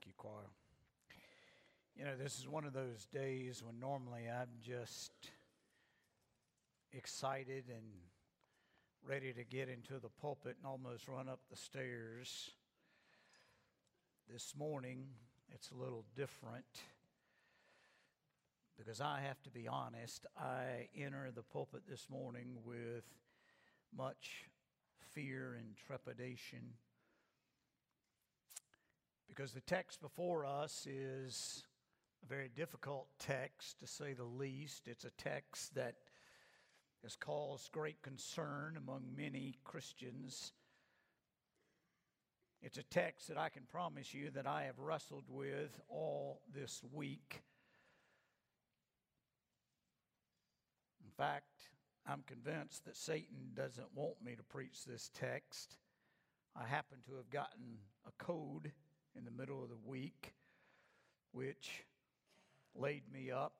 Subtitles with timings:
[0.00, 0.48] Thank you, choir.
[1.94, 5.12] You know, this is one of those days when normally I'm just
[6.94, 7.84] excited and
[9.06, 12.50] ready to get into the pulpit and almost run up the stairs.
[14.32, 15.04] This morning,
[15.52, 16.64] it's a little different
[18.78, 20.24] because I have to be honest.
[20.38, 23.04] I enter the pulpit this morning with
[23.94, 24.46] much
[25.12, 26.60] fear and trepidation
[29.30, 31.62] because the text before us is
[32.24, 34.88] a very difficult text, to say the least.
[34.88, 35.94] It's a text that
[37.04, 40.52] has caused great concern among many Christians.
[42.60, 46.82] It's a text that I can promise you that I have wrestled with all this
[46.92, 47.42] week.
[51.04, 51.68] In fact,
[52.04, 55.76] I'm convinced that Satan doesn't want me to preach this text.
[56.56, 58.72] I happen to have gotten a code
[59.16, 60.34] in the middle of the week,
[61.32, 61.84] which
[62.74, 63.54] laid me up.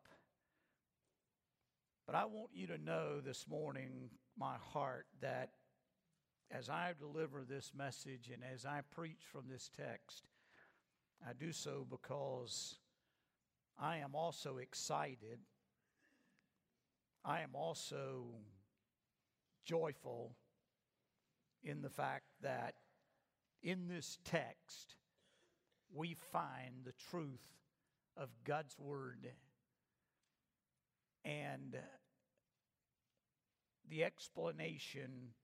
[2.07, 5.51] But I want you to know this morning, my heart, that
[6.51, 10.27] as I deliver this message and as I preach from this text,
[11.27, 12.77] I do so because
[13.79, 15.39] I am also excited.
[17.25, 18.25] I am also
[19.65, 20.35] joyful
[21.63, 22.75] in the fact that
[23.63, 24.97] in this text,
[25.95, 27.41] we find the truth
[28.17, 29.29] of God's Word
[31.25, 31.77] and
[33.89, 35.35] the explanation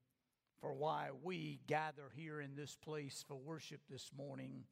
[0.60, 4.64] for why we gather here in this place for worship this morning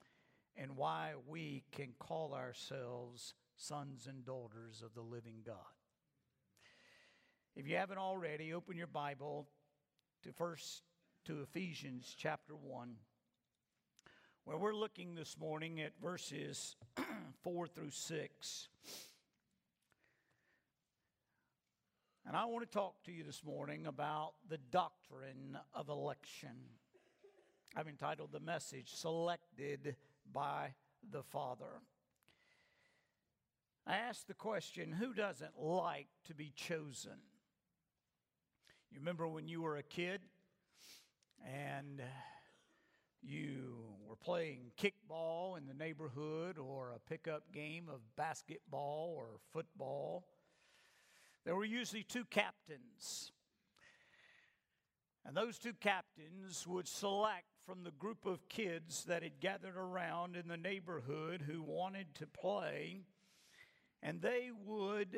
[0.57, 5.57] and why we can call ourselves sons and daughters of the living God.
[7.57, 9.49] If you haven't already, open your Bible
[10.23, 10.83] to first
[11.27, 12.95] to Ephesians chapter 1
[14.45, 16.77] where we're looking this morning at verses
[17.43, 18.69] 4 through 6.
[22.27, 26.51] And I want to talk to you this morning about the doctrine of election.
[27.75, 29.97] I've entitled the message, Selected
[30.31, 30.75] by
[31.11, 31.81] the Father.
[33.87, 37.17] I asked the question who doesn't like to be chosen?
[38.93, 40.21] You remember when you were a kid
[41.47, 42.03] and
[43.25, 43.75] you
[44.09, 50.25] were playing kickball in the neighborhood or a pickup game of basketball or football,
[51.45, 53.33] there were usually two captains.
[55.27, 60.37] And those two captains would select from the group of kids that had gathered around
[60.37, 63.01] in the neighborhood who wanted to play,
[64.03, 65.17] and they would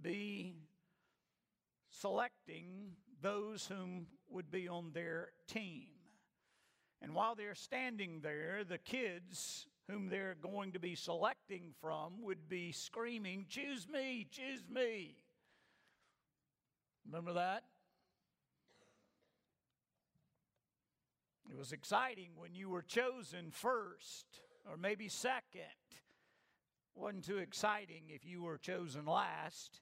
[0.00, 0.54] be
[1.90, 5.88] selecting those whom would be on their team.
[7.02, 12.48] And while they're standing there, the kids whom they're going to be selecting from would
[12.48, 15.16] be screaming, Choose me, choose me.
[17.04, 17.64] Remember that?
[21.50, 25.62] It was exciting when you were chosen first or maybe second.
[26.94, 29.80] Wasn't too exciting if you were chosen last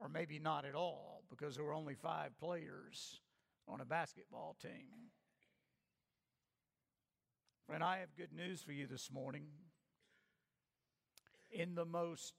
[0.00, 3.20] or maybe not at all because there were only five players
[3.68, 5.10] on a basketball team.
[7.68, 9.42] Friend, I have good news for you this morning.
[11.50, 12.32] In the most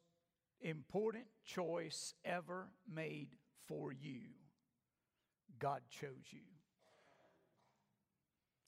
[0.59, 3.35] important choice ever made
[3.67, 4.21] for you,
[5.59, 6.39] God chose you.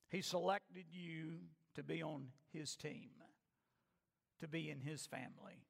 [0.08, 1.32] He selected you
[1.74, 3.10] to be on His team,
[4.38, 5.66] to be in His family.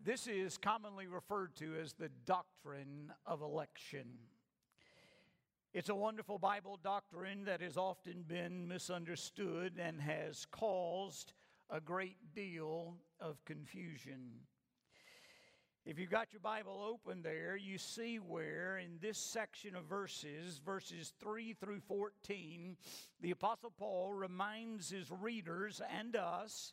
[0.00, 4.06] This is commonly referred to as the doctrine of election.
[5.76, 11.34] It's a wonderful Bible doctrine that has often been misunderstood and has caused
[11.68, 14.46] a great deal of confusion.
[15.84, 20.62] If you've got your Bible open there, you see where in this section of verses,
[20.64, 22.78] verses 3 through 14,
[23.20, 26.72] the Apostle Paul reminds his readers and us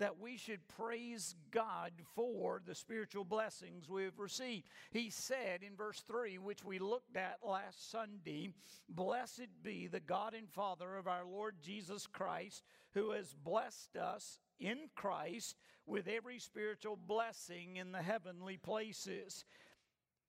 [0.00, 4.66] that we should praise God for the spiritual blessings we've received.
[4.90, 8.50] He said in verse 3, which we looked at last Sunday,
[8.88, 12.64] Blessed be the God and Father of our Lord Jesus Christ,
[12.94, 15.56] who has blessed us in Christ
[15.86, 19.44] with every spiritual blessing in the heavenly places.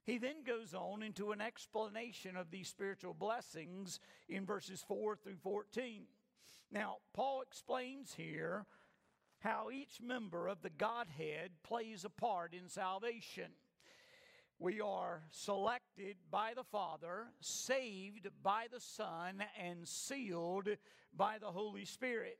[0.03, 5.37] He then goes on into an explanation of these spiritual blessings in verses 4 through
[5.37, 6.03] 14.
[6.71, 8.65] Now, Paul explains here
[9.41, 13.51] how each member of the Godhead plays a part in salvation.
[14.59, 20.69] We are selected by the Father, saved by the Son, and sealed
[21.15, 22.37] by the Holy Spirit.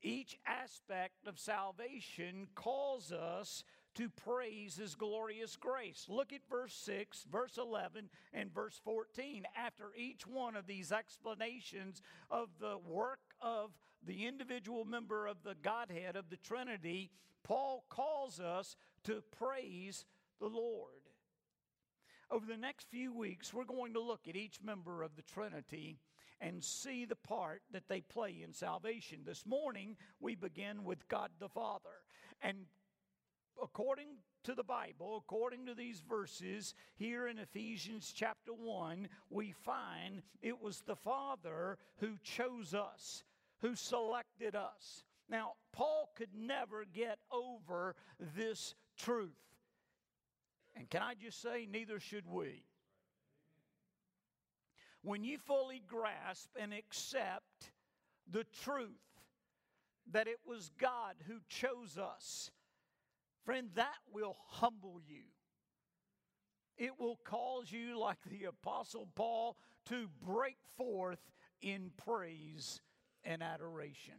[0.00, 3.64] Each aspect of salvation calls us
[3.96, 6.06] to praise His glorious grace.
[6.08, 9.44] Look at verse 6, verse 11, and verse 14.
[9.56, 12.00] After each one of these explanations
[12.30, 13.70] of the work of
[14.06, 17.10] the individual member of the Godhead of the Trinity,
[17.42, 20.04] Paul calls us to praise
[20.40, 20.92] the Lord.
[22.30, 25.98] Over the next few weeks, we're going to look at each member of the Trinity
[26.40, 29.20] and see the part that they play in salvation.
[29.24, 32.02] This morning, we begin with God the Father.
[32.42, 32.66] And
[33.62, 34.08] according
[34.44, 40.60] to the Bible, according to these verses here in Ephesians chapter 1, we find it
[40.60, 43.24] was the Father who chose us,
[43.60, 45.04] who selected us.
[45.28, 47.96] Now, Paul could never get over
[48.36, 49.30] this truth.
[50.76, 52.64] And can I just say, neither should we.
[55.02, 57.70] When you fully grasp and accept
[58.30, 58.90] the truth
[60.12, 62.50] that it was God who chose us,
[63.44, 65.22] friend, that will humble you.
[66.76, 69.56] It will cause you, like the Apostle Paul,
[69.86, 71.20] to break forth
[71.62, 72.80] in praise
[73.26, 74.14] and adoration.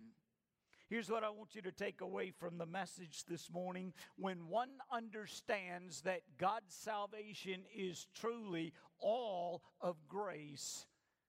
[0.90, 3.94] Here's what I want you to take away from the message this morning.
[4.18, 10.86] When one understands that God's salvation is truly all of grace,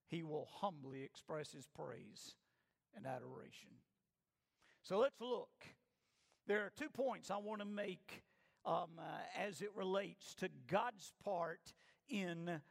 [0.07, 2.35] he will humbly express his praise
[2.95, 3.71] and adoration.
[4.81, 5.49] So let's look.
[6.47, 8.23] There are two points I want to make
[8.65, 9.03] um, uh,
[9.37, 11.73] as it relates to God's part
[12.07, 12.61] in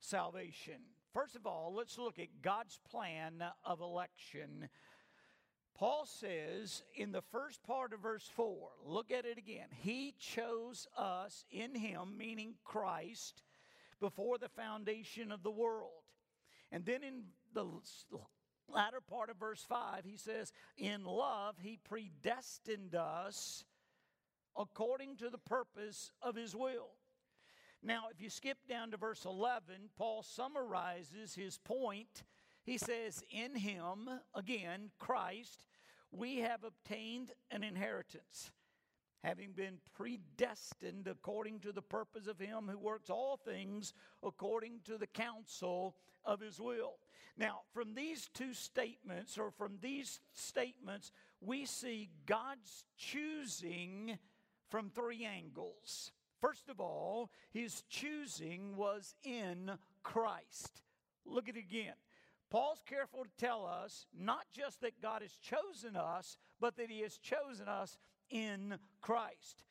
[0.00, 0.80] salvation.
[1.12, 4.68] First of all, let's look at God's plan of election
[5.78, 9.68] Paul says in the first part of verse 4, look at it again.
[9.70, 13.44] He chose us in Him, meaning Christ,
[14.00, 15.92] before the foundation of the world.
[16.72, 17.22] And then in
[17.54, 17.64] the
[18.68, 23.64] latter part of verse 5, he says, In love, He predestined us
[24.56, 26.97] according to the purpose of His will.
[27.82, 32.24] Now, if you skip down to verse 11, Paul summarizes his point.
[32.64, 35.66] He says, In Him, again, Christ,
[36.10, 38.50] we have obtained an inheritance,
[39.22, 44.98] having been predestined according to the purpose of Him who works all things according to
[44.98, 46.96] the counsel of His will.
[47.36, 54.18] Now, from these two statements, or from these statements, we see God's choosing
[54.68, 56.10] from three angles.
[56.40, 60.82] First of all, His choosing was in Christ.
[61.24, 61.94] Look at it again.
[62.50, 67.00] Paul's careful to tell us not just that God has chosen us, but that He
[67.00, 67.98] has chosen us
[68.30, 69.64] in Christ.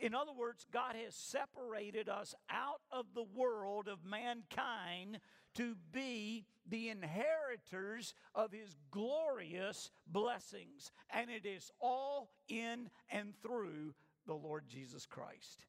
[0.00, 5.18] In other words, God has separated us out of the world of mankind
[5.54, 10.90] to be the inheritors of His glorious blessings.
[11.10, 13.94] And it is all in and through
[14.26, 15.66] the Lord Jesus Christ.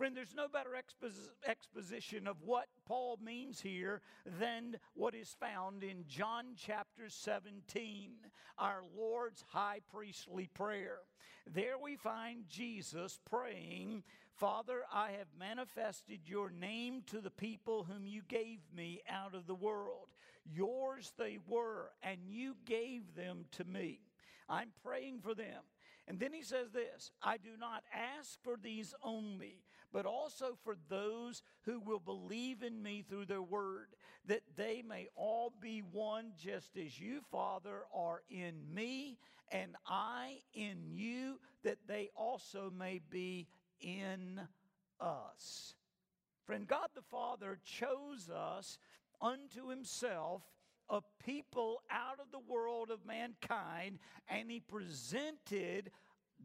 [0.00, 0.70] Friend, there's no better
[1.46, 8.12] exposition of what Paul means here than what is found in John chapter 17,
[8.56, 11.00] our Lord's high priestly prayer.
[11.46, 14.02] There we find Jesus praying,
[14.32, 19.46] Father, I have manifested your name to the people whom you gave me out of
[19.46, 20.08] the world.
[20.50, 24.00] Yours they were, and you gave them to me.
[24.48, 25.60] I'm praying for them.
[26.08, 29.60] And then he says this I do not ask for these only
[29.92, 33.88] but also for those who will believe in me through their word,
[34.26, 39.18] that they may all be one, just as you, Father, are in me,
[39.50, 43.48] and I in you, that they also may be
[43.80, 44.40] in
[45.00, 45.74] us.
[46.44, 48.78] Friend, God the Father chose us
[49.20, 50.42] unto himself
[50.88, 55.90] a people out of the world of mankind, and he presented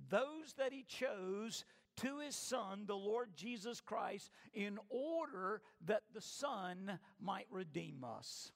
[0.09, 1.65] those that he chose
[1.97, 8.51] to his Son, the Lord Jesus Christ, in order that the Son might redeem us.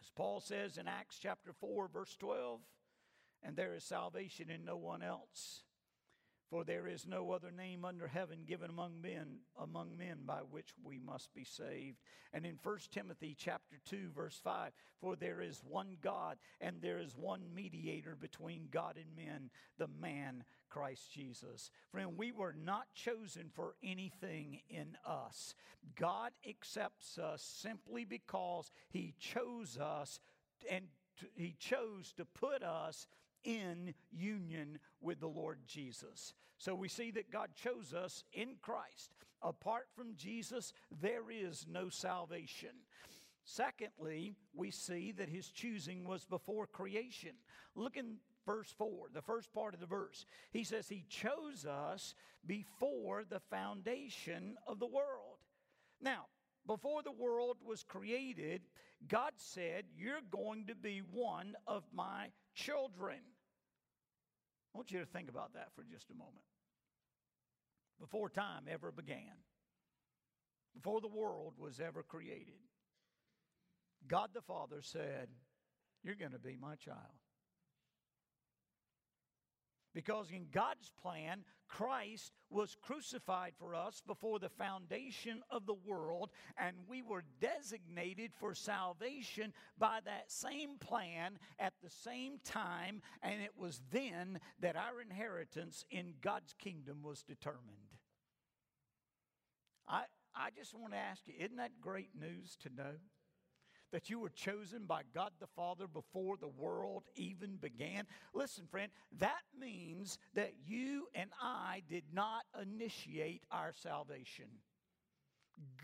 [0.00, 2.60] As Paul says in Acts chapter 4, verse 12,
[3.42, 5.62] and there is salvation in no one else.
[6.50, 10.70] For there is no other name under heaven given among men among men by which
[10.82, 11.98] we must be saved.
[12.32, 16.98] And in 1 Timothy chapter 2 verse 5, for there is one God and there
[16.98, 21.70] is one mediator between God and men, the man Christ Jesus.
[21.90, 25.54] Friend, we were not chosen for anything in us.
[25.98, 30.20] God accepts us simply because he chose us
[30.70, 30.86] and
[31.34, 33.06] he chose to put us
[33.44, 36.34] in union with the Lord Jesus.
[36.58, 39.12] So we see that God chose us in Christ.
[39.42, 42.70] Apart from Jesus, there is no salvation.
[43.44, 47.32] Secondly, we see that his choosing was before creation.
[47.74, 48.16] Look in
[48.46, 50.26] verse 4, the first part of the verse.
[50.52, 52.14] He says, He chose us
[52.46, 55.38] before the foundation of the world.
[56.00, 56.26] Now,
[56.66, 58.62] before the world was created,
[59.08, 63.18] God said, You're going to be one of my children.
[64.74, 66.44] I want you to think about that for just a moment.
[67.98, 69.44] Before time ever began,
[70.74, 72.60] before the world was ever created,
[74.06, 75.28] God the Father said,
[76.02, 76.98] You're going to be my child.
[79.94, 86.30] Because in God's plan, Christ was crucified for us before the foundation of the world,
[86.58, 93.40] and we were designated for salvation by that same plan at the same time, and
[93.40, 97.96] it was then that our inheritance in God's kingdom was determined.
[99.88, 100.04] I,
[100.34, 102.94] I just want to ask you, isn't that great news to know?
[103.92, 108.04] That you were chosen by God the Father before the world even began?
[108.34, 114.46] Listen, friend, that means that you and I did not initiate our salvation.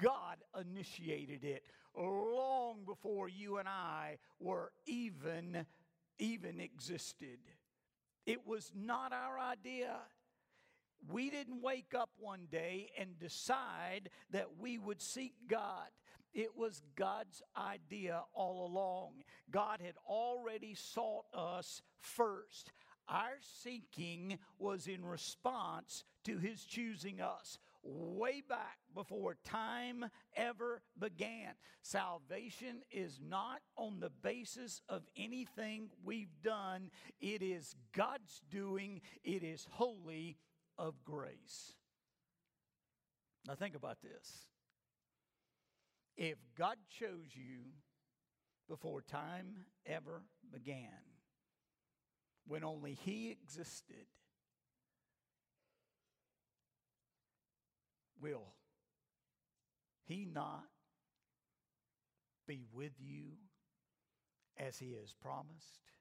[0.01, 1.65] God initiated it
[1.97, 5.67] long before you and I were even
[6.19, 7.39] even existed.
[8.25, 9.97] It was not our idea.
[11.09, 15.89] We didn't wake up one day and decide that we would seek God.
[16.37, 19.23] It was God's idea all along.
[19.51, 22.73] God had already sought us first.
[23.09, 30.05] Our seeking was in response to his choosing us way back before time
[30.37, 31.55] ever began.
[31.81, 39.43] Salvation is not on the basis of anything we've done, it is God's doing, it
[39.43, 40.37] is wholly
[40.77, 41.73] of grace.
[43.47, 44.49] Now, think about this.
[46.17, 47.73] If God chose you
[48.69, 50.89] before time ever began,
[52.47, 54.07] when only He existed,
[58.21, 58.55] will
[60.07, 60.65] He not
[62.47, 63.33] be with you
[64.57, 65.93] as He has promised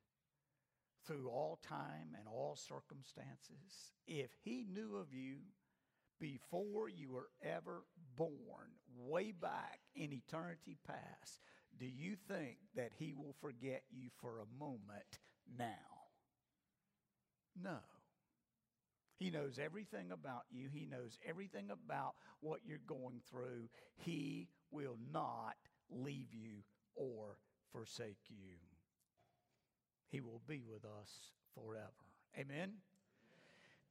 [1.05, 3.91] through all time and all circumstances?
[4.07, 5.39] If He knew of you,
[6.19, 7.84] before you were ever
[8.15, 11.41] born, way back in eternity past,
[11.79, 15.19] do you think that He will forget you for a moment
[15.57, 15.65] now?
[17.62, 17.77] No.
[19.17, 20.67] He knows everything about you.
[20.72, 23.69] He knows everything about what you're going through.
[23.95, 25.55] He will not
[25.89, 26.63] leave you
[26.95, 27.38] or
[27.72, 28.57] forsake you.
[30.10, 31.91] He will be with us forever.
[32.38, 32.74] Amen?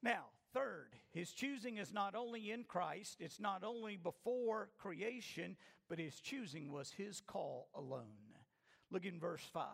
[0.02, 5.56] Now, third, his choosing is not only in Christ, it's not only before creation,
[5.88, 8.38] but his choosing was his call alone.
[8.90, 9.64] Look in verse 5.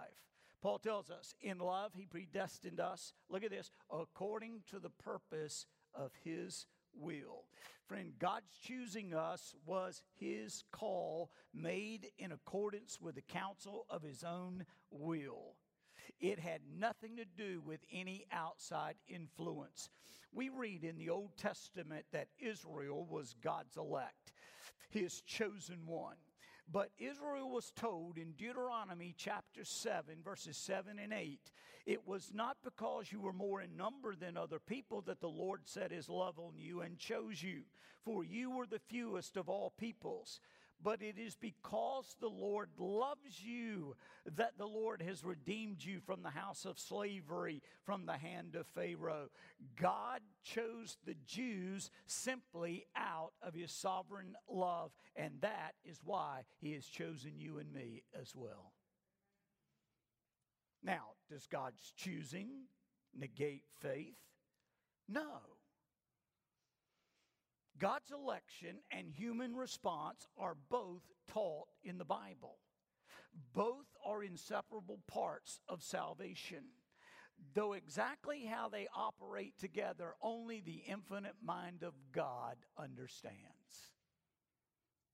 [0.62, 5.66] Paul tells us, in love, he predestined us, look at this, according to the purpose
[5.94, 7.44] of his will.
[7.86, 14.22] Friend, God's choosing us was his call made in accordance with the counsel of his
[14.22, 15.56] own will.
[16.20, 19.88] It had nothing to do with any outside influence.
[20.32, 24.32] We read in the Old Testament that Israel was God's elect,
[24.90, 26.16] his chosen one.
[26.72, 31.40] But Israel was told in Deuteronomy chapter 7, verses 7 and 8,
[31.86, 35.62] it was not because you were more in number than other people that the Lord
[35.64, 37.62] set his love on you and chose you,
[38.04, 40.38] for you were the fewest of all peoples
[40.82, 43.96] but it is because the Lord loves you
[44.36, 48.66] that the Lord has redeemed you from the house of slavery, from the hand of
[48.68, 49.28] Pharaoh.
[49.80, 56.72] God chose the Jews simply out of his sovereign love, and that is why he
[56.72, 58.72] has chosen you and me as well.
[60.82, 62.48] Now, does God's choosing
[63.14, 64.16] negate faith?
[65.08, 65.59] No.
[67.78, 72.58] God's election and human response are both taught in the Bible.
[73.54, 76.64] Both are inseparable parts of salvation.
[77.54, 83.94] Though exactly how they operate together, only the infinite mind of God understands.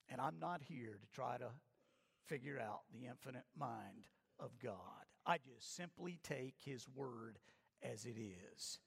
[0.09, 1.51] And I'm not here to try to
[2.27, 4.09] figure out the infinite mind
[4.39, 5.07] of God.
[5.25, 7.39] I just simply take His word
[7.83, 8.79] as it is.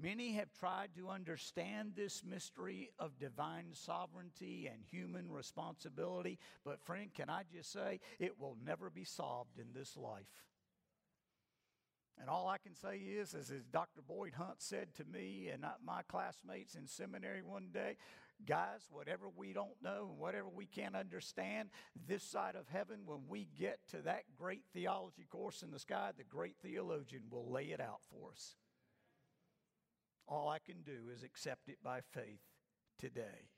[0.00, 7.12] Many have tried to understand this mystery of divine sovereignty and human responsibility, but friend,
[7.12, 10.44] can I just say, it will never be solved in this life.
[12.20, 14.02] And all I can say is, as Dr.
[14.06, 17.96] Boyd Hunt said to me and my classmates in seminary one day,
[18.46, 21.70] guys, whatever we don't know and whatever we can't understand,
[22.06, 26.10] this side of heaven, when we get to that great theology course in the sky,
[26.16, 28.54] the great theologian will lay it out for us.
[30.28, 32.42] All I can do is accept it by faith
[32.98, 33.48] today.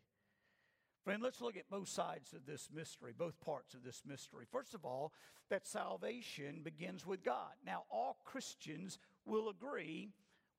[1.05, 4.45] Friend, let's look at both sides of this mystery, both parts of this mystery.
[4.51, 5.13] First of all,
[5.49, 7.55] that salvation begins with God.
[7.67, 10.11] Now, all Christians will agree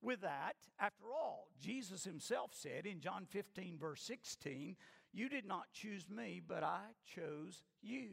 [0.02, 0.56] with that.
[0.80, 4.76] After all, Jesus himself said in John 15, verse 16,
[5.12, 8.08] You did not choose me, but I chose you.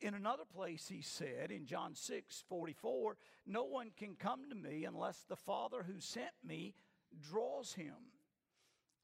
[0.00, 4.84] In another place, he said in John 6, 44, No one can come to me
[4.84, 6.74] unless the Father who sent me
[7.20, 7.94] draws him.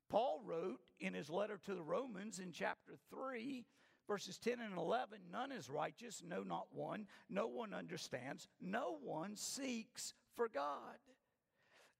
[0.09, 3.64] Paul wrote in his letter to the Romans in chapter 3,
[4.07, 7.07] verses 10 and 11 None is righteous, no, not one.
[7.31, 10.99] No one understands, no one seeks for God.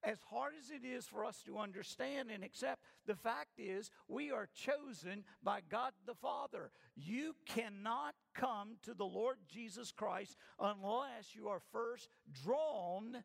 [0.03, 4.31] As hard as it is for us to understand and accept, the fact is we
[4.31, 6.71] are chosen by God the Father.
[6.95, 12.09] You cannot come to the Lord Jesus Christ unless you are first
[12.43, 13.23] drawn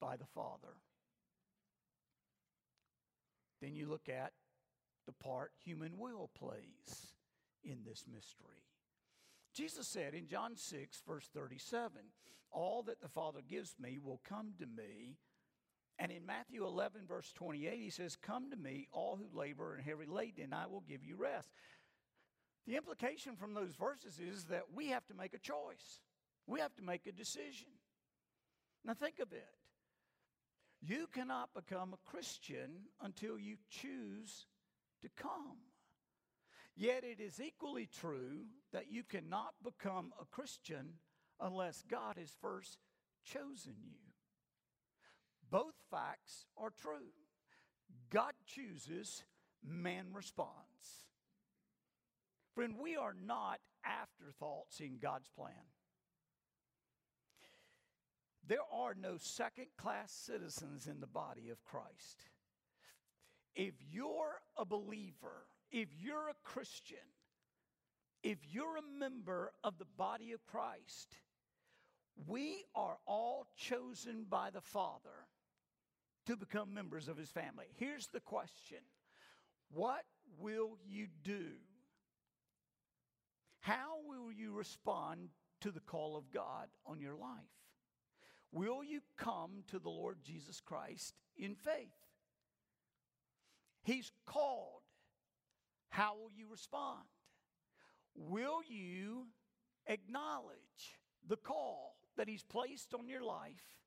[0.00, 0.76] by the Father.
[3.60, 4.32] Then you look at
[5.06, 7.14] the part human will plays
[7.62, 8.64] in this mystery.
[9.54, 11.92] Jesus said in John 6, verse 37,
[12.52, 15.16] All that the Father gives me will come to me.
[15.98, 19.84] And in Matthew 11, verse 28, he says, Come to me, all who labor and
[19.84, 21.50] heavy laden, and I will give you rest.
[22.66, 26.00] The implication from those verses is that we have to make a choice,
[26.46, 27.68] we have to make a decision.
[28.84, 29.59] Now, think of it.
[30.80, 32.70] You cannot become a Christian
[33.02, 34.46] until you choose
[35.02, 35.58] to come.
[36.76, 40.94] Yet it is equally true that you cannot become a Christian
[41.38, 42.78] unless God has first
[43.24, 43.98] chosen you.
[45.50, 47.12] Both facts are true.
[48.10, 49.24] God chooses,
[49.62, 51.04] man responds.
[52.54, 55.52] Friend, we are not afterthoughts in God's plan.
[58.50, 62.24] There are no second class citizens in the body of Christ.
[63.54, 66.98] If you're a believer, if you're a Christian,
[68.24, 71.14] if you're a member of the body of Christ,
[72.26, 75.28] we are all chosen by the Father
[76.26, 77.66] to become members of his family.
[77.76, 78.78] Here's the question
[79.70, 80.02] What
[80.40, 81.52] will you do?
[83.60, 85.28] How will you respond
[85.60, 87.59] to the call of God on your life?
[88.52, 91.94] Will you come to the Lord Jesus Christ in faith?
[93.82, 94.82] He's called.
[95.90, 97.04] How will you respond?
[98.14, 99.26] Will you
[99.86, 103.78] acknowledge the call that He's placed on your life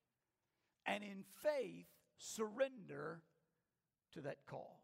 [0.85, 3.21] and in faith surrender
[4.13, 4.83] to that call?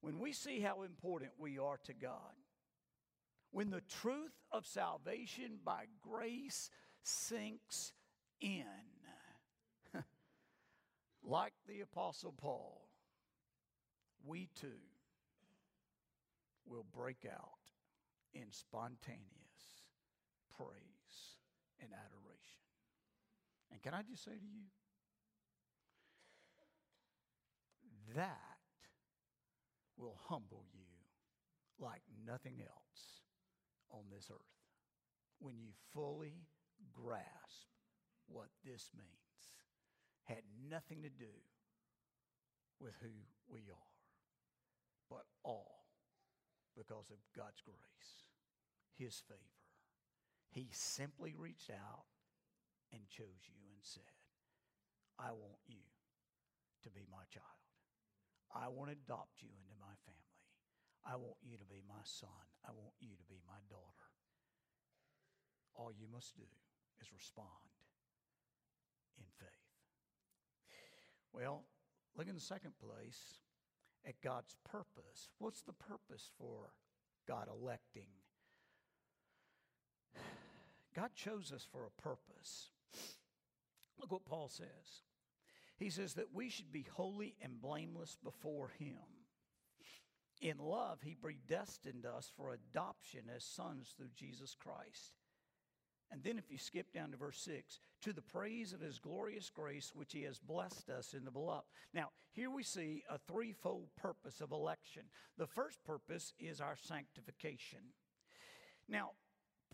[0.00, 2.34] When we see how important we are to God,
[3.50, 6.70] when the truth of salvation by grace
[7.02, 7.92] sinks
[8.40, 8.64] in.
[11.22, 12.88] like the Apostle Paul,
[14.24, 14.68] we too
[16.66, 17.48] will break out
[18.34, 19.22] in spontaneous
[20.56, 21.36] praise
[21.80, 22.38] and adoration.
[23.72, 24.64] And can I just say to you,
[28.16, 28.38] that
[29.96, 30.84] will humble you
[31.78, 33.22] like nothing else
[33.90, 34.38] on this earth
[35.38, 36.46] when you fully
[36.92, 37.68] grasp
[38.28, 39.08] what this means
[40.24, 41.32] had nothing to do
[42.78, 43.10] with who
[43.48, 43.94] we are,
[45.08, 45.88] but all
[46.76, 48.28] because of God's grace,
[48.94, 49.64] His favor.
[50.52, 52.06] He simply reached out
[52.92, 54.12] and chose you and said,
[55.18, 55.82] I want you
[56.84, 57.58] to be my child.
[58.54, 60.44] I want to adopt you into my family.
[61.04, 62.44] I want you to be my son.
[62.64, 64.06] I want you to be my daughter.
[65.74, 66.48] All you must do
[67.00, 67.68] is respond
[69.18, 69.48] in faith.
[71.32, 71.64] Well,
[72.16, 73.40] look in the second place
[74.06, 75.28] at God's purpose.
[75.38, 76.72] What's the purpose for
[77.26, 78.08] God electing?
[80.94, 82.70] God chose us for a purpose.
[84.00, 85.02] Look what Paul says.
[85.76, 88.96] He says that we should be holy and blameless before Him.
[90.40, 95.12] In love, He predestined us for adoption as sons through Jesus Christ
[96.10, 99.50] and then, if you skip down to verse 6, to the praise of his glorious
[99.50, 101.66] grace, which he has blessed us in the beloved.
[101.92, 105.02] Now, here we see a threefold purpose of election.
[105.36, 107.80] The first purpose is our sanctification.
[108.88, 109.10] Now,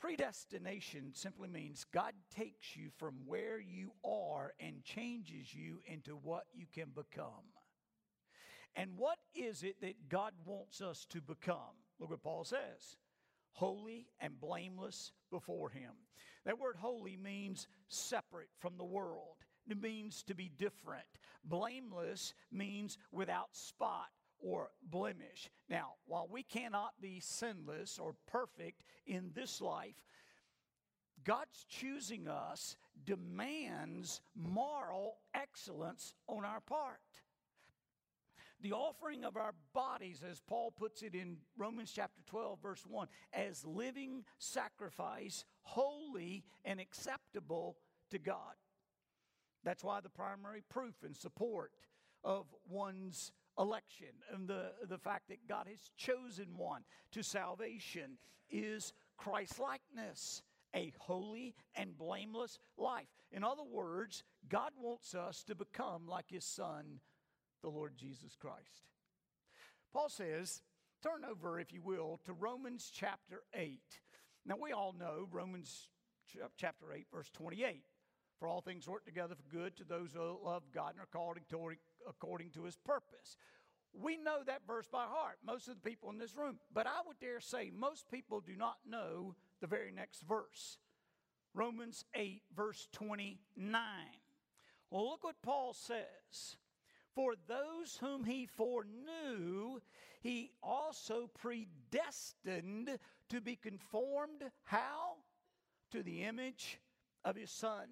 [0.00, 6.44] Predestination simply means God takes you from where you are and changes you into what
[6.52, 7.52] you can become.
[8.76, 11.78] And what is it that God wants us to become?
[11.98, 12.96] Look what Paul says
[13.54, 15.92] holy and blameless before Him.
[16.44, 19.36] That word holy means separate from the world,
[19.68, 21.06] it means to be different.
[21.44, 25.50] Blameless means without spot or blemish.
[25.68, 29.96] Now, while we cannot be sinless or perfect in this life,
[31.24, 37.00] God's choosing us demands moral excellence on our part.
[38.64, 43.08] The offering of our bodies, as Paul puts it in Romans chapter 12, verse 1,
[43.34, 47.76] as living sacrifice, holy and acceptable
[48.10, 48.54] to God.
[49.64, 51.72] That's why the primary proof and support
[52.24, 58.16] of one's election and the, the fact that God has chosen one to salvation
[58.48, 60.42] is Christ likeness,
[60.74, 63.08] a holy and blameless life.
[63.30, 67.00] In other words, God wants us to become like his son,
[67.64, 68.88] the Lord Jesus Christ.
[69.92, 70.60] Paul says,
[71.02, 73.80] turn over, if you will, to Romans chapter 8.
[74.44, 75.88] Now, we all know Romans
[76.58, 77.82] chapter 8, verse 28.
[78.38, 81.38] For all things work together for good to those who love God and are called
[82.06, 83.38] according to his purpose.
[83.94, 86.58] We know that verse by heart, most of the people in this room.
[86.72, 90.76] But I would dare say most people do not know the very next verse
[91.54, 93.38] Romans 8, verse 29.
[94.90, 96.56] Well, look what Paul says.
[97.14, 99.80] For those whom he foreknew,
[100.20, 102.98] he also predestined
[103.28, 105.16] to be conformed, how?
[105.92, 106.80] To the image
[107.24, 107.86] of his son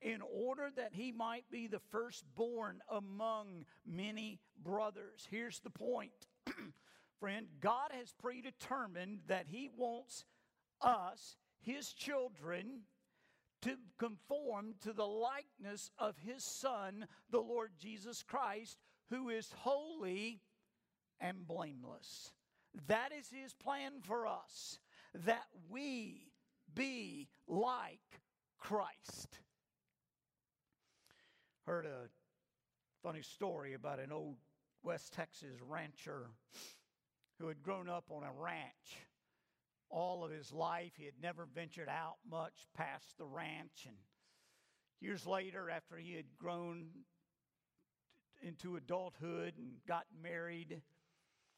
[0.00, 5.26] in order that he might be the firstborn among many brothers.
[5.30, 6.28] Here's the point,
[7.20, 10.24] friend God has predetermined that he wants
[10.80, 12.82] us, his children,
[13.62, 18.78] to conform to the likeness of his Son, the Lord Jesus Christ,
[19.10, 20.40] who is holy
[21.20, 22.32] and blameless.
[22.86, 24.78] That is his plan for us,
[25.14, 26.30] that we
[26.74, 28.20] be like
[28.58, 29.40] Christ
[31.68, 32.08] heard a
[33.02, 34.36] funny story about an old
[34.82, 36.30] West Texas rancher
[37.38, 39.06] who had grown up on a ranch
[39.90, 40.92] all of his life.
[40.96, 43.86] He had never ventured out much past the ranch.
[43.86, 43.96] And
[45.00, 46.88] years later, after he had grown
[48.42, 50.82] into adulthood and got married,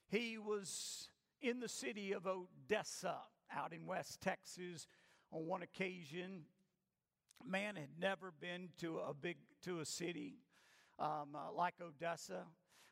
[0.08, 1.08] he was
[1.40, 3.16] in the city of Odessa
[3.54, 4.86] out in West Texas
[5.32, 6.44] on one occasion
[7.46, 10.34] man had never been to a big to a city
[10.98, 12.44] um, uh, like Odessa.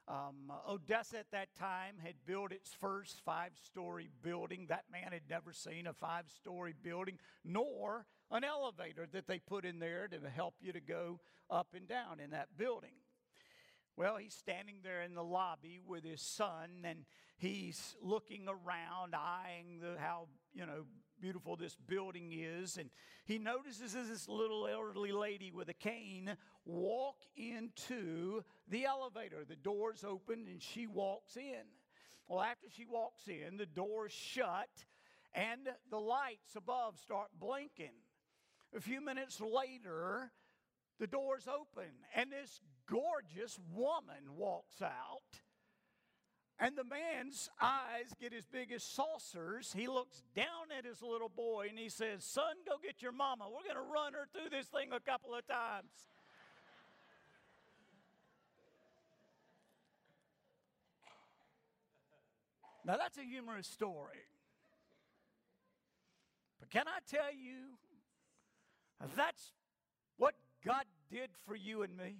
[0.08, 4.66] Um, Odessa at that time had built its first five story building.
[4.68, 9.66] That man had never seen a five story building, nor an elevator that they put
[9.66, 12.94] in there to help you to go up and down in that building.
[13.96, 17.04] Well, he's standing there in the lobby with his son, and
[17.36, 20.84] he's looking around, eyeing the, how you know
[21.20, 22.76] beautiful this building is.
[22.76, 22.90] And
[23.24, 29.44] he notices this little elderly lady with a cane walk into the elevator.
[29.48, 31.64] The doors open and she walks in.
[32.26, 34.68] Well, after she walks in, the doors shut
[35.34, 37.94] and the lights above start blinking.
[38.76, 40.30] A few minutes later,
[40.98, 45.40] the doors open and this gorgeous woman walks out
[46.60, 49.72] and the man's eyes get as big as saucers.
[49.76, 53.44] He looks down at his little boy and he says, Son, go get your mama.
[53.46, 55.90] We're going to run her through this thing a couple of times.
[62.84, 64.26] now, that's a humorous story.
[66.58, 67.76] But can I tell you,
[69.16, 69.52] that's
[70.16, 70.34] what
[70.66, 72.16] God did for you and me?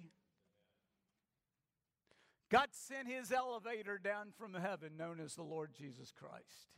[2.49, 6.73] God sent his elevator down from heaven, known as the Lord Jesus Christ.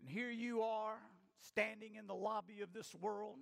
[0.00, 0.98] And here you are,
[1.40, 3.36] standing in the lobby of this world.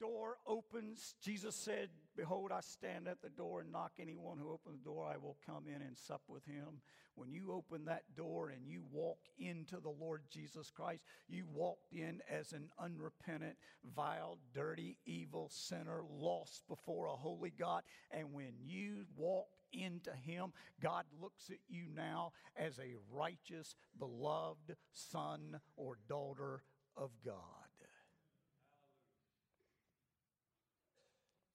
[0.00, 1.14] Door opens.
[1.20, 3.92] Jesus said, Behold, I stand at the door and knock.
[3.98, 6.80] Anyone who opens the door, I will come in and sup with him.
[7.16, 11.92] When you open that door and you walk into the Lord Jesus Christ, you walked
[11.92, 13.56] in as an unrepentant,
[13.96, 17.82] vile, dirty, evil sinner, lost before a holy God.
[18.12, 24.76] And when you walked into him, God looks at you now as a righteous, beloved
[24.92, 26.62] son or daughter
[26.96, 27.57] of God.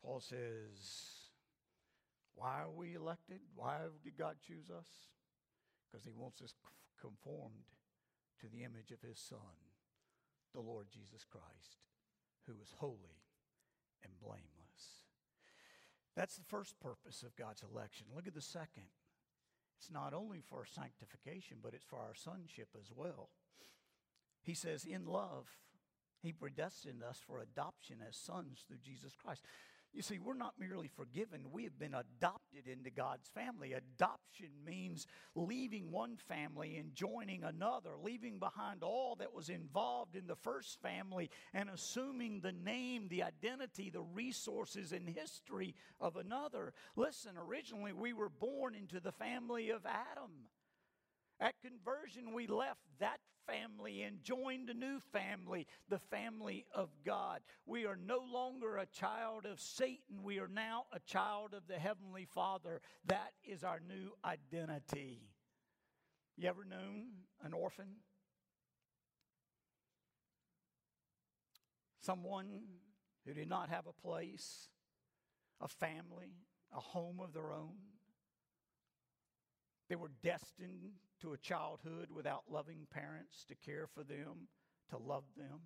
[0.04, 1.32] Paul says,
[2.36, 3.40] Why are we elected?
[3.56, 4.88] Why did God choose us?
[5.92, 6.54] Because he wants us
[7.00, 7.72] conformed
[8.42, 9.56] to the image of his Son,
[10.54, 11.80] the Lord Jesus Christ,
[12.46, 13.24] who is holy
[14.04, 14.44] and blameless.
[16.16, 18.08] That's the first purpose of God's election.
[18.14, 18.92] Look at the second.
[19.80, 23.30] It's not only for sanctification, but it's for our sonship as well.
[24.44, 25.48] He says, In love,
[26.22, 29.42] He predestined us for adoption as sons through Jesus Christ.
[29.94, 33.74] You see, we're not merely forgiven, we have been adopted into God's family.
[33.74, 40.26] Adoption means leaving one family and joining another, leaving behind all that was involved in
[40.26, 46.74] the first family and assuming the name, the identity, the resources, and history of another.
[46.96, 50.32] Listen, originally we were born into the family of Adam.
[51.44, 57.42] At conversion, we left that family and joined a new family, the family of God.
[57.66, 60.24] We are no longer a child of Satan.
[60.24, 62.80] We are now a child of the Heavenly Father.
[63.08, 65.20] That is our new identity.
[66.38, 67.08] You ever known
[67.44, 67.98] an orphan?
[72.00, 72.62] Someone
[73.26, 74.70] who did not have a place,
[75.60, 76.38] a family,
[76.74, 77.93] a home of their own.
[79.90, 84.48] They were destined to a childhood without loving parents to care for them,
[84.90, 85.60] to love them?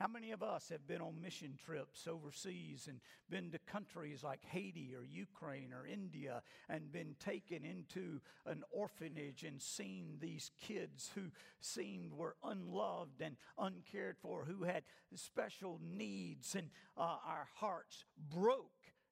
[0.00, 4.44] How many of us have been on mission trips overseas and been to countries like
[4.44, 11.10] Haiti or Ukraine or India and been taken into an orphanage and seen these kids
[11.16, 14.84] who seemed were unloved and uncared for, who had
[15.16, 18.70] special needs, and uh, our hearts broke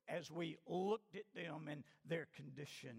[0.09, 2.95] as we looked at them and their condition?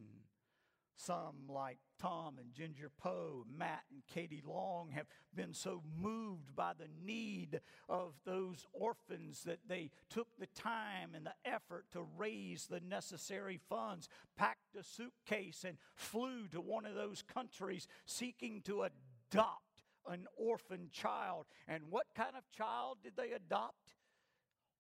[0.98, 6.74] Some, like Tom and Ginger Poe, Matt and Katie Long, have been so moved by
[6.78, 12.66] the need of those orphans that they took the time and the effort to raise
[12.66, 18.84] the necessary funds, packed a suitcase, and flew to one of those countries seeking to
[18.84, 21.46] adopt an orphan child.
[21.68, 23.94] And what kind of child did they adopt?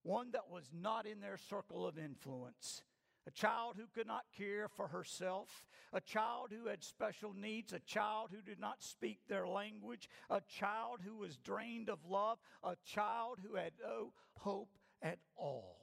[0.01, 2.81] One that was not in their circle of influence
[3.27, 7.79] a child who could not care for herself, a child who had special needs, a
[7.79, 12.75] child who did not speak their language, a child who was drained of love, a
[12.85, 14.69] child who had no hope
[15.01, 15.75] at all.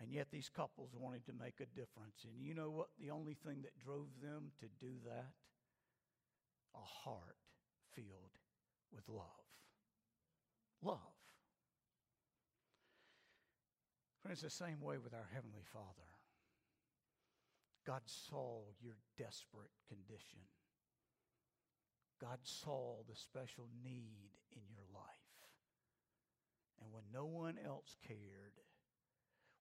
[0.00, 2.24] And yet these couples wanted to make a difference.
[2.24, 2.88] And you know what?
[3.00, 5.32] The only thing that drove them to do that?
[6.74, 7.36] A heart
[7.94, 8.38] filled
[8.92, 9.24] with love.
[10.82, 11.17] Love.
[14.28, 16.12] Friends, the same way with our Heavenly Father.
[17.86, 20.40] God saw your desperate condition.
[22.20, 25.32] God saw the special need in your life.
[26.82, 28.52] And when no one else cared,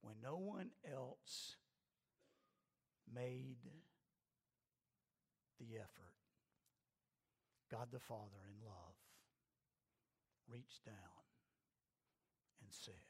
[0.02, 1.56] when no one else
[3.16, 3.64] made
[5.62, 6.20] the effort,
[7.72, 9.00] God the Father in love
[10.52, 11.24] reached down
[12.62, 13.07] and said,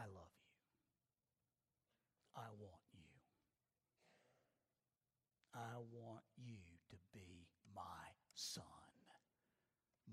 [0.00, 0.56] I love you.
[2.34, 3.04] I want you.
[5.52, 6.56] I want you
[6.88, 8.64] to be my son,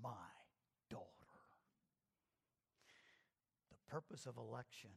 [0.02, 0.28] my
[0.90, 1.08] daughter.
[3.70, 4.90] The purpose of election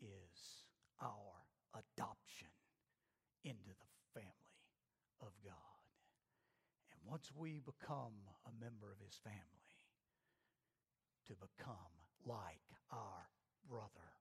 [0.00, 0.64] is
[1.02, 2.48] our adoption
[3.44, 4.64] into the family
[5.20, 5.84] of God.
[6.92, 9.64] And once we become a member of his family,
[11.26, 11.92] to become
[12.26, 13.28] like our
[13.68, 14.12] brother,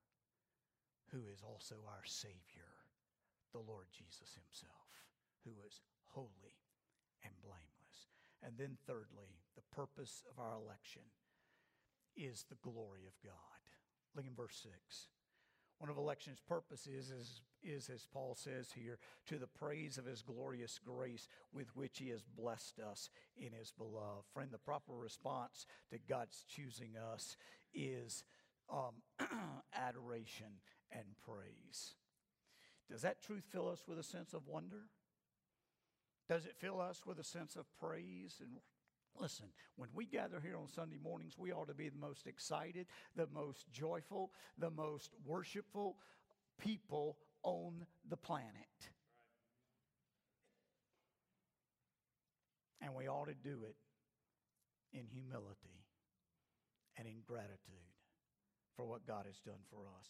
[1.11, 2.71] who is also our Savior,
[3.51, 4.89] the Lord Jesus Himself,
[5.45, 5.81] who is
[6.13, 6.57] holy
[7.23, 8.09] and blameless.
[8.41, 11.03] And then, thirdly, the purpose of our election
[12.15, 13.61] is the glory of God.
[14.15, 15.07] Look in verse 6.
[15.79, 20.21] One of election's purposes is, is, as Paul says here, to the praise of his
[20.21, 24.25] glorious grace with which he has blessed us in his beloved.
[24.33, 27.35] Friend, the proper response to God's choosing us
[27.73, 28.23] is
[28.71, 29.01] um,
[29.73, 30.59] adoration
[30.91, 31.95] and praise.
[32.89, 34.83] Does that truth fill us with a sense of wonder?
[36.29, 38.41] Does it fill us with a sense of praise?
[38.41, 38.57] And
[39.19, 42.87] listen, when we gather here on Sunday mornings, we ought to be the most excited,
[43.15, 45.97] the most joyful, the most worshipful
[46.59, 48.49] people on the planet.
[52.81, 53.75] And we ought to do it
[54.97, 55.85] in humility
[56.97, 57.92] and in gratitude
[58.75, 60.07] for what God has done for us.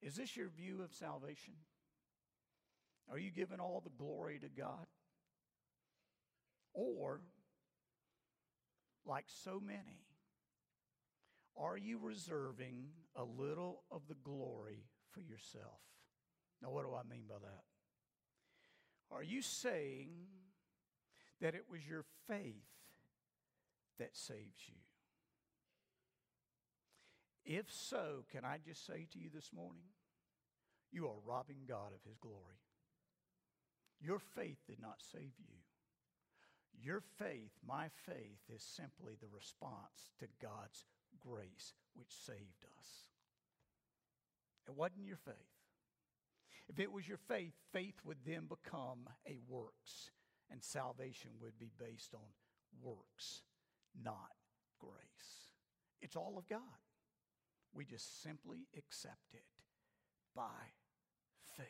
[0.00, 1.54] Is this your view of salvation?
[3.10, 4.86] Are you giving all the glory to God?
[6.74, 7.20] Or,
[9.04, 10.04] like so many,
[11.56, 15.80] are you reserving a little of the glory for yourself?
[16.62, 17.64] Now, what do I mean by that?
[19.10, 20.10] Are you saying
[21.40, 22.66] that it was your faith
[23.98, 24.74] that saves you?
[27.48, 29.88] If so, can I just say to you this morning,
[30.92, 32.60] you are robbing God of his glory.
[34.02, 35.56] Your faith did not save you.
[36.78, 40.84] Your faith, my faith, is simply the response to God's
[41.18, 42.88] grace which saved us.
[44.68, 45.34] It wasn't your faith.
[46.68, 50.10] If it was your faith, faith would then become a works,
[50.50, 52.28] and salvation would be based on
[52.82, 53.40] works,
[54.04, 54.36] not
[54.78, 54.92] grace.
[56.02, 56.60] It's all of God.
[57.72, 59.44] We just simply accept it
[60.34, 60.74] by
[61.56, 61.66] faith.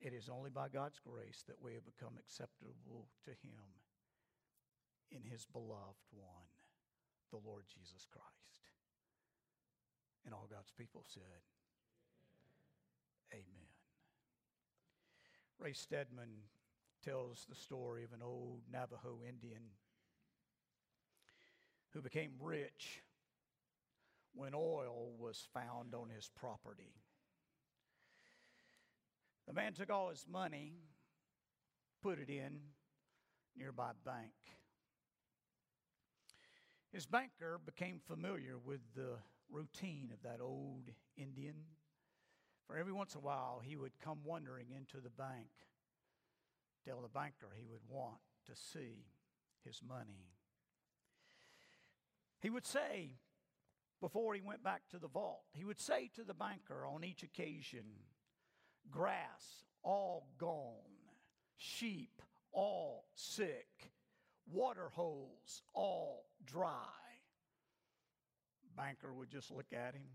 [0.00, 3.76] It is only by God's grace that we have become acceptable to Him
[5.10, 6.48] in His beloved one,
[7.30, 8.26] the Lord Jesus Christ.
[10.24, 11.44] And all God's people said,
[13.32, 13.44] Amen.
[13.44, 13.70] Amen.
[15.58, 16.48] Ray Stedman
[17.04, 19.62] tells the story of an old Navajo Indian
[21.92, 23.02] who became rich
[24.34, 26.94] when oil was found on his property.
[29.46, 30.74] The man took all his money,
[32.02, 32.60] put it in
[33.56, 34.32] nearby bank.
[36.92, 39.16] His banker became familiar with the
[39.50, 41.54] routine of that old Indian.
[42.66, 45.48] For every once in a while, he would come wandering into the bank,
[46.86, 49.06] tell the banker he would want to see
[49.64, 50.28] his money.
[52.40, 53.16] He would say,
[54.00, 57.22] before he went back to the vault, he would say to the banker on each
[57.22, 57.84] occasion,
[58.90, 60.74] grass all gone,
[61.58, 62.22] sheep
[62.52, 63.92] all sick,
[64.50, 66.70] water holes all dry.
[68.74, 70.08] Banker would just look at him,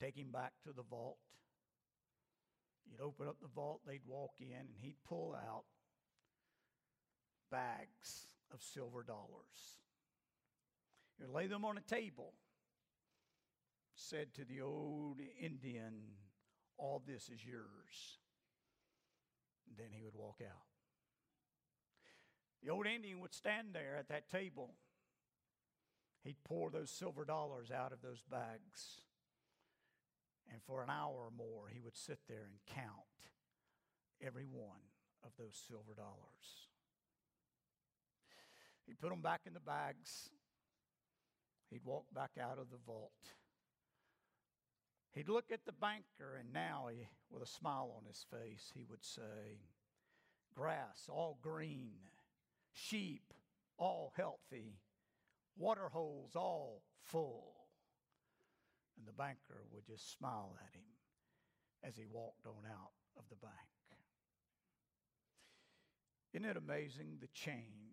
[0.00, 1.18] take him back to the vault.
[2.88, 5.64] You'd open up the vault, they'd walk in, and he'd pull out
[7.50, 9.78] bags of silver dollars.
[11.20, 12.32] Would lay them on a table,
[13.94, 15.92] said to the old Indian,
[16.78, 18.18] All this is yours.
[19.68, 20.66] And then he would walk out.
[22.62, 24.74] The old Indian would stand there at that table.
[26.24, 29.00] He'd pour those silver dollars out of those bags.
[30.52, 32.88] And for an hour or more, he would sit there and count
[34.20, 34.90] every one
[35.24, 36.71] of those silver dollars.
[38.86, 40.30] He'd put them back in the bags.
[41.70, 43.12] He'd walk back out of the vault.
[45.12, 48.84] He'd look at the banker, and now, he, with a smile on his face, he
[48.88, 49.60] would say,
[50.54, 51.92] Grass all green,
[52.72, 53.22] sheep
[53.78, 54.78] all healthy,
[55.56, 57.54] water holes all full.
[58.98, 60.84] And the banker would just smile at him
[61.82, 63.54] as he walked on out of the bank.
[66.32, 67.91] Isn't it amazing the change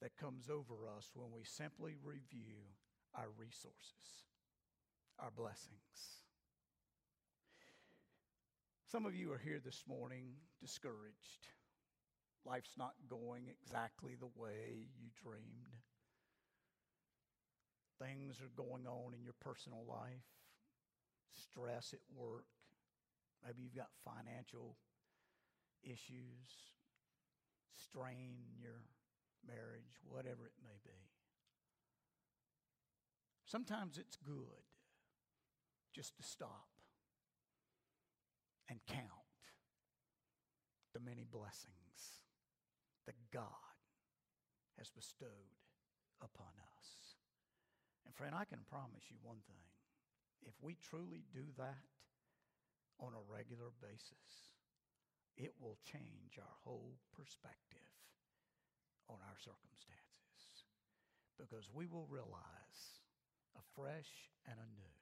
[0.00, 2.74] that comes over us when we simply review
[3.14, 4.24] our resources,
[5.18, 6.22] our blessings?
[8.90, 11.48] Some of you are here this morning discouraged.
[12.44, 15.74] Life's not going exactly the way you dreamed.
[18.00, 20.28] Things are going on in your personal life,
[21.34, 22.46] stress at work.
[23.44, 24.76] Maybe you've got financial
[25.82, 26.46] issues,
[27.74, 28.82] strain in your
[29.46, 30.98] marriage, whatever it may be.
[33.46, 34.66] Sometimes it's good
[35.94, 36.68] just to stop
[38.68, 39.30] and count
[40.92, 42.26] the many blessings
[43.06, 43.76] that God
[44.78, 45.56] has bestowed
[46.20, 47.16] upon us.
[48.04, 49.62] And friend, I can promise you one thing.
[50.42, 51.86] If we truly do that
[52.98, 54.52] on a regular basis,
[55.36, 57.92] it will change our whole perspective
[59.08, 60.66] on our circumstances.
[61.38, 62.80] Because we will realize
[63.54, 64.10] afresh
[64.48, 64.96] and anew,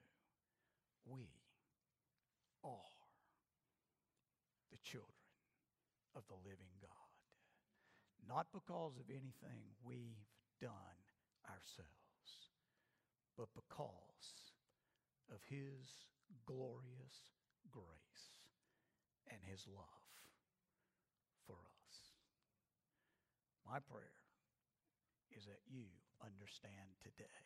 [1.07, 1.29] we
[2.65, 2.99] are
[4.73, 5.31] the children
[6.17, 6.91] of the living God.
[8.27, 10.27] Not because of anything we've
[10.61, 10.99] done
[11.47, 12.05] ourselves
[13.37, 14.55] but because
[15.31, 16.07] of His
[16.47, 17.35] glorious
[17.71, 18.25] grace
[19.31, 20.09] and His love
[21.47, 21.97] for us.
[23.65, 24.21] My prayer
[25.33, 25.89] is that you
[26.21, 27.45] understand today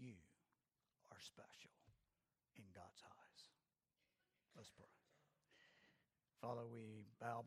[0.00, 0.16] you
[1.12, 1.76] are special
[2.56, 3.42] in God's eyes.
[4.56, 4.88] Let's pray.
[6.40, 7.44] Father, we bow before